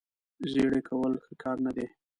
زیړې 0.51 0.81
کول 0.89 1.13
ښه 1.23 1.33
کار 1.43 1.57
نه 1.65 1.71
دی. 1.75 1.87